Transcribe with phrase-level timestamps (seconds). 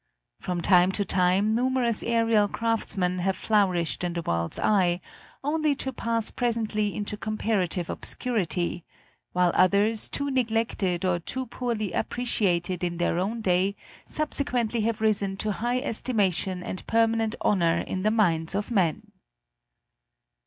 [0.39, 4.99] From time to time numerous aerial craftsmen have flourished in the world's eye,
[5.43, 8.83] only to pass presently into comparative obscurity,
[9.33, 13.75] while others too neglected or too poorly appreciated in their own day
[14.07, 19.11] subsequently have risen to high estimation and permanent honor in the minds of men.